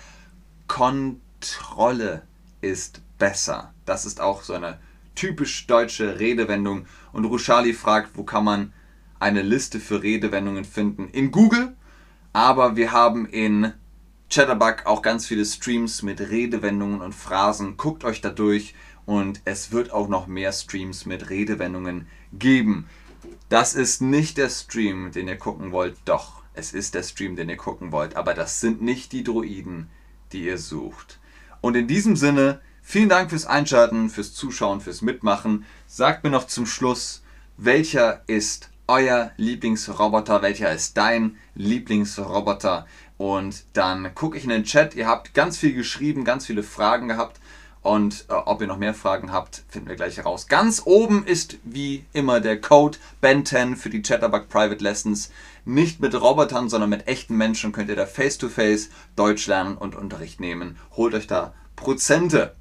Kontrolle 0.66 2.22
ist 2.62 3.02
besser. 3.18 3.74
Das 3.84 4.06
ist 4.06 4.20
auch 4.20 4.42
so 4.42 4.54
eine 4.54 4.78
typisch 5.16 5.66
deutsche 5.66 6.20
Redewendung. 6.20 6.86
Und 7.12 7.24
Rushali 7.24 7.72
fragt, 7.72 8.10
wo 8.14 8.22
kann 8.22 8.44
man 8.44 8.72
eine 9.18 9.42
Liste 9.42 9.80
für 9.80 10.02
Redewendungen 10.02 10.64
finden? 10.64 11.08
In 11.08 11.32
Google, 11.32 11.74
aber 12.32 12.76
wir 12.76 12.92
haben 12.92 13.26
in 13.26 13.72
Chatterbug 14.30 14.86
auch 14.86 15.02
ganz 15.02 15.26
viele 15.26 15.44
Streams 15.44 16.02
mit 16.02 16.20
Redewendungen 16.20 17.00
und 17.00 17.14
Phrasen. 17.14 17.76
Guckt 17.76 18.04
euch 18.04 18.20
da 18.20 18.30
durch 18.30 18.74
und 19.06 19.40
es 19.44 19.72
wird 19.72 19.92
auch 19.92 20.08
noch 20.08 20.26
mehr 20.26 20.52
Streams 20.52 21.06
mit 21.06 21.30
Redewendungen 21.30 22.06
geben. 22.32 22.86
Das 23.48 23.74
ist 23.74 24.02
nicht 24.02 24.36
der 24.36 24.50
Stream, 24.50 25.12
den 25.12 25.28
ihr 25.28 25.38
gucken 25.38 25.70
wollt. 25.72 25.96
Doch, 26.04 26.42
es 26.54 26.72
ist 26.72 26.94
der 26.94 27.04
Stream, 27.04 27.36
den 27.36 27.48
ihr 27.48 27.56
gucken 27.56 27.92
wollt. 27.92 28.16
Aber 28.16 28.34
das 28.34 28.60
sind 28.60 28.82
nicht 28.82 29.12
die 29.12 29.22
Droiden, 29.22 29.88
die 30.32 30.44
ihr 30.44 30.58
sucht. 30.58 31.20
Und 31.60 31.76
in 31.76 31.86
diesem 31.86 32.16
Sinne, 32.16 32.60
vielen 32.86 33.08
Dank 33.08 33.30
fürs 33.30 33.46
Einschalten, 33.46 34.08
fürs 34.08 34.32
Zuschauen, 34.32 34.80
fürs 34.80 35.02
Mitmachen. 35.02 35.66
Sagt 35.88 36.22
mir 36.22 36.30
noch 36.30 36.46
zum 36.46 36.66
Schluss, 36.66 37.22
welcher 37.56 38.22
ist 38.28 38.70
euer 38.86 39.32
Lieblingsroboter? 39.36 40.40
Welcher 40.40 40.72
ist 40.72 40.96
dein 40.96 41.36
Lieblingsroboter? 41.56 42.86
Und 43.18 43.64
dann 43.72 44.14
gucke 44.14 44.38
ich 44.38 44.44
in 44.44 44.50
den 44.50 44.64
Chat. 44.64 44.94
Ihr 44.94 45.08
habt 45.08 45.34
ganz 45.34 45.58
viel 45.58 45.74
geschrieben, 45.74 46.24
ganz 46.24 46.46
viele 46.46 46.62
Fragen 46.62 47.08
gehabt. 47.08 47.40
Und 47.82 48.26
äh, 48.28 48.34
ob 48.34 48.60
ihr 48.60 48.66
noch 48.68 48.78
mehr 48.78 48.94
Fragen 48.94 49.32
habt, 49.32 49.64
finden 49.68 49.88
wir 49.88 49.96
gleich 49.96 50.16
heraus. 50.16 50.46
Ganz 50.46 50.82
oben 50.84 51.24
ist 51.26 51.58
wie 51.64 52.04
immer 52.12 52.40
der 52.40 52.60
Code 52.60 52.98
Ben10 53.22 53.76
für 53.76 53.90
die 53.90 54.02
Chatterbug 54.02 54.48
Private 54.48 54.82
Lessons. 54.82 55.30
Nicht 55.64 56.00
mit 56.00 56.20
Robotern, 56.20 56.68
sondern 56.68 56.90
mit 56.90 57.08
echten 57.08 57.36
Menschen 57.36 57.72
könnt 57.72 57.88
ihr 57.88 57.96
da 57.96 58.06
face-to-face 58.06 58.86
-face 58.86 58.90
Deutsch 59.16 59.46
lernen 59.46 59.76
und 59.76 59.96
Unterricht 59.96 60.40
nehmen. 60.40 60.78
Holt 60.96 61.14
euch 61.14 61.26
da 61.26 61.52
Prozente. 61.74 62.54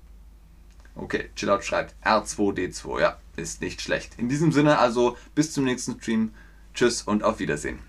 Okay, 0.96 1.30
Chillout 1.36 1.62
schreibt 1.62 1.94
R2D2. 2.06 3.02
Ja, 3.02 3.18
ist 3.36 3.62
nicht 3.62 3.82
schlecht. 3.82 4.18
In 4.18 4.30
diesem 4.30 4.52
Sinne 4.52 4.80
also 4.80 5.18
bis 5.36 5.52
zum 5.52 5.66
nächsten 5.66 6.00
Stream. 6.00 6.34
Tschüss 6.74 7.02
und 7.04 7.24
auf 7.24 7.40
Wiedersehen. 7.40 7.80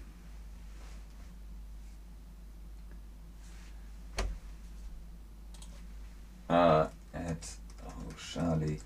Uh, 6.48 6.86
at 7.12 7.42
oh 7.84 8.12
Charlie 8.16 8.78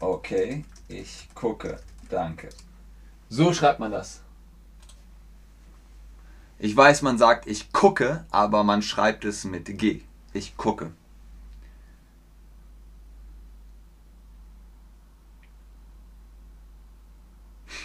Okay, 0.00 0.64
ich 0.88 1.28
gucke. 1.34 1.78
Danke. 2.08 2.48
So 3.28 3.52
schreibt 3.52 3.78
man 3.78 3.92
das. 3.92 4.20
Ich 6.58 6.76
weiß, 6.76 7.02
man 7.02 7.18
sagt, 7.18 7.46
ich 7.46 7.72
gucke, 7.72 8.24
aber 8.30 8.64
man 8.64 8.82
schreibt 8.82 9.24
es 9.24 9.44
mit 9.44 9.78
G. 9.78 10.02
Ich 10.32 10.56
gucke. 10.56 10.92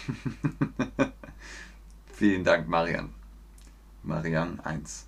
Vielen 2.12 2.44
Dank, 2.44 2.68
Marian. 2.68 3.14
Marian 4.02 4.60
1. 4.60 5.06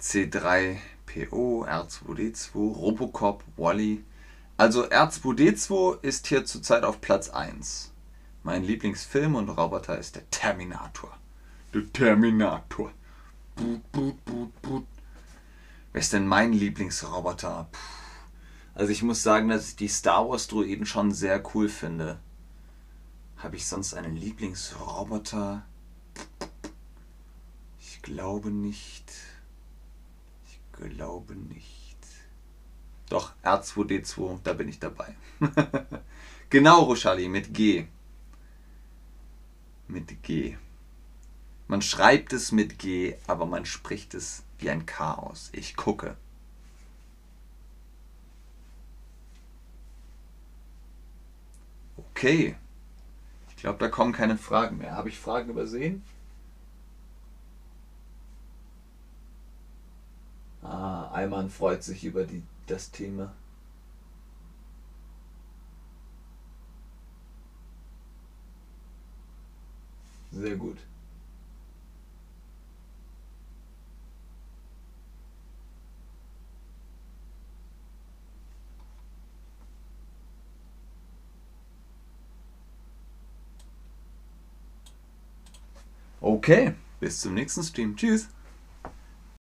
C3PO, 0.00 1.66
R2D2, 1.66 2.54
Robocop, 2.54 3.44
Wally. 3.56 4.04
Also 4.56 4.84
R2D2 4.88 6.02
ist 6.02 6.26
hier 6.26 6.44
zurzeit 6.44 6.84
auf 6.84 7.00
Platz 7.00 7.30
1. 7.30 7.92
Mein 8.42 8.64
Lieblingsfilm 8.64 9.36
und 9.36 9.48
Roboter 9.48 9.98
ist 9.98 10.16
der 10.16 10.28
Terminator. 10.30 11.16
Der 11.72 11.90
Terminator. 11.92 12.92
Boot, 13.54 13.92
boot, 13.92 14.24
boot, 14.24 14.62
boot. 14.62 14.91
Wer 15.92 16.00
ist 16.00 16.12
denn 16.12 16.26
mein 16.26 16.52
Lieblingsroboter? 16.52 17.68
Puh. 17.70 18.02
Also 18.74 18.90
ich 18.90 19.02
muss 19.02 19.22
sagen, 19.22 19.48
dass 19.48 19.68
ich 19.68 19.76
die 19.76 19.88
Star 19.88 20.28
Wars 20.28 20.48
Droiden 20.48 20.86
schon 20.86 21.12
sehr 21.12 21.42
cool 21.54 21.68
finde. 21.68 22.18
Habe 23.36 23.56
ich 23.56 23.66
sonst 23.66 23.94
einen 23.94 24.16
Lieblingsroboter? 24.16 25.66
Ich 27.80 28.00
glaube 28.00 28.50
nicht. 28.50 29.12
Ich 30.46 30.60
glaube 30.72 31.34
nicht. 31.34 31.98
Doch, 33.10 33.34
R2D2, 33.44 34.38
da 34.42 34.54
bin 34.54 34.68
ich 34.68 34.78
dabei. 34.78 35.14
genau, 36.48 36.84
Rochali, 36.84 37.28
mit 37.28 37.52
G. 37.52 37.86
Mit 39.86 40.22
G. 40.22 40.56
Man 41.68 41.82
schreibt 41.82 42.32
es 42.32 42.52
mit 42.52 42.78
G, 42.78 43.16
aber 43.26 43.44
man 43.44 43.66
spricht 43.66 44.14
es 44.14 44.44
wie 44.62 44.70
ein 44.70 44.86
Chaos. 44.86 45.50
Ich 45.52 45.76
gucke. 45.76 46.16
Okay. 51.96 52.56
Ich 53.50 53.56
glaube, 53.56 53.78
da 53.78 53.88
kommen 53.88 54.12
keine 54.12 54.36
Fragen 54.38 54.78
mehr. 54.78 54.92
Habe 54.96 55.08
ich 55.08 55.18
Fragen 55.18 55.50
übersehen? 55.50 56.02
Ah, 60.62 61.08
Alman 61.12 61.50
freut 61.50 61.82
sich 61.82 62.04
über 62.04 62.24
die, 62.24 62.42
das 62.66 62.90
Thema. 62.90 63.32
Sehr 70.32 70.56
gut. 70.56 70.78
Okay, 86.24 86.74
bis 87.00 87.20
zum 87.20 87.34
nächsten 87.34 87.64
Stream. 87.64 87.96
Tschüss. 87.96 88.28